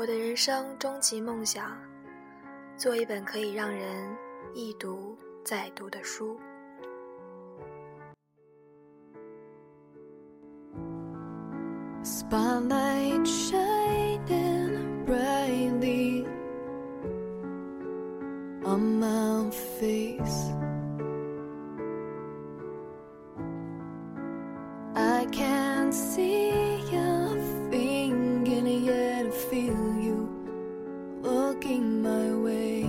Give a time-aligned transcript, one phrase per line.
[0.00, 1.76] 我的人生终极梦想，
[2.74, 4.08] 做一本可以让人
[4.54, 6.40] 一读再读的书。
[31.64, 32.84] In my way.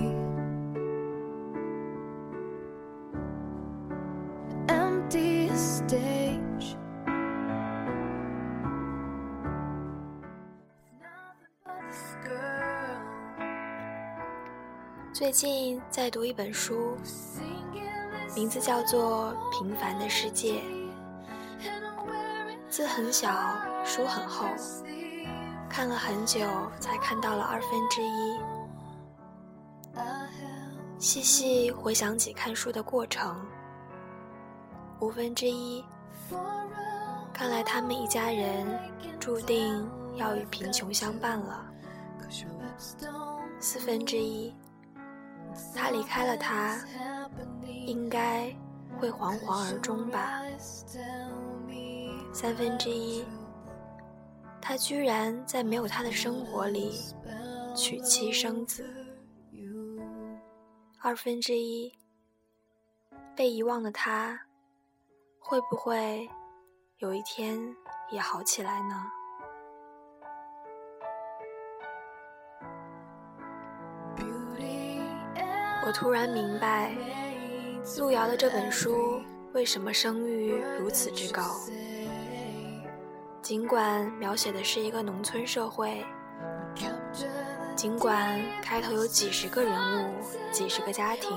[4.68, 6.76] Empty stage.
[15.12, 16.96] 最近在读一本书，
[18.34, 20.54] 名字叫做《平凡的世界》，
[22.68, 23.30] 字很小，
[23.84, 24.46] 书很厚，
[25.68, 26.40] 看了很久
[26.80, 28.40] 才看到了二分之一。
[31.02, 33.44] 细细回想起看书的过程，
[35.00, 35.84] 五分之一，
[37.32, 38.64] 看来他们一家人
[39.18, 41.66] 注定要与贫穷相伴了。
[43.58, 44.54] 四分之一，
[45.74, 46.78] 他离开了他，
[47.84, 48.54] 应该
[48.96, 50.40] 会惶惶而终吧。
[52.32, 53.24] 三分之一，
[54.60, 56.92] 他居然在没有他的生活里
[57.74, 58.86] 娶妻生子。
[61.04, 61.92] 二分之一，
[63.34, 64.38] 被遗忘的他，
[65.40, 66.30] 会不会
[66.98, 67.58] 有一天
[68.12, 69.10] 也好起来呢？
[75.84, 76.94] 我突然明白，
[77.98, 79.20] 路遥的这本书
[79.54, 81.42] 为什么声誉如此之高。
[83.42, 86.06] 尽管描写的是一个农村社会，
[87.82, 90.14] 尽管开头有几十个人物、
[90.52, 91.36] 几十个家庭，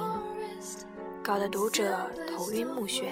[1.23, 3.06] 搞得读者头晕目眩，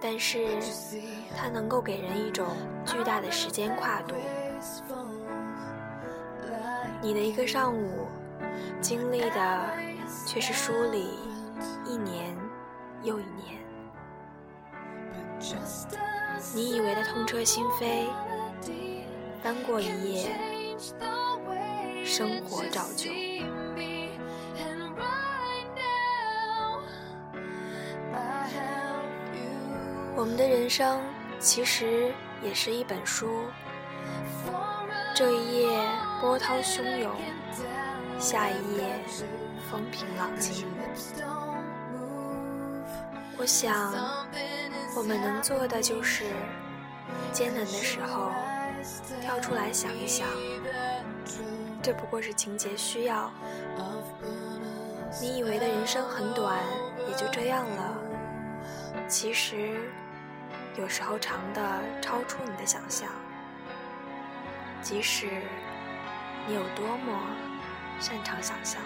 [0.00, 0.46] 但是
[1.36, 2.46] 它能够给人一种
[2.84, 4.14] 巨大的时间跨度。
[7.02, 8.06] 你的一个上午，
[8.80, 9.70] 经历的
[10.28, 11.08] 却是书里
[11.84, 12.36] 一年
[13.02, 13.58] 又一年。
[16.54, 18.06] 你以为的痛彻心扉，
[19.42, 20.30] 翻过一页，
[22.04, 23.10] 生活照旧。
[30.14, 31.00] 我们的人生
[31.38, 33.44] 其实也是一本书，
[35.14, 35.78] 这一页
[36.20, 37.12] 波涛汹涌，
[38.18, 38.98] 下一页
[39.70, 40.66] 风平浪静。
[43.38, 43.92] 我想，
[44.96, 46.24] 我们能做的就是，
[47.32, 48.32] 艰难的时候。
[49.20, 50.26] 跳出来想一想，
[51.82, 53.30] 这不过是情节需要。
[55.20, 56.58] 你以为的人生很短，
[57.08, 57.96] 也就这样了。
[59.08, 59.80] 其实，
[60.76, 61.62] 有时候长的
[62.02, 63.08] 超出你的想象。
[64.82, 65.26] 即使
[66.46, 67.18] 你有多么
[67.98, 68.80] 擅长想象。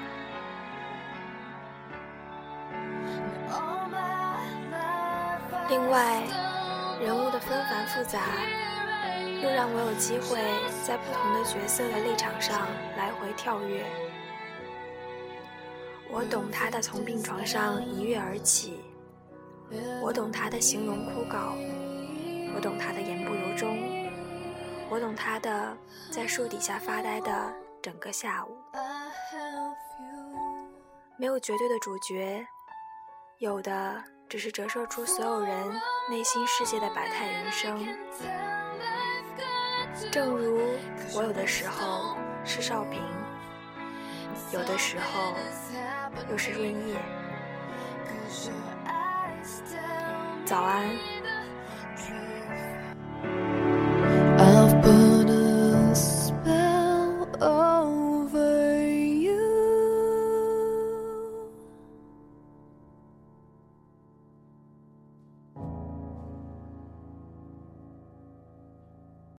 [5.69, 6.23] 另外，
[7.01, 8.21] 人物的纷繁复杂，
[9.43, 10.39] 又让我有机会
[10.87, 13.85] 在不同的角色的立场上来回跳跃。
[16.11, 18.81] 我懂他的从病床上一跃而起，
[20.03, 21.55] 我懂他的形容枯槁，
[22.55, 23.79] 我懂他的言不由衷，
[24.91, 25.77] 我懂他的
[26.11, 28.57] 在树底下发呆的整个下午。
[31.17, 32.45] 没有绝对的主角，
[33.39, 35.81] 有的只是折射出所有人
[36.11, 38.60] 内心世界的百态人生。
[40.11, 40.61] 正如
[41.15, 43.01] 我有的时候是少平
[44.53, 45.35] 有的时候
[46.31, 46.97] 又是润叶。
[50.45, 51.20] 早安。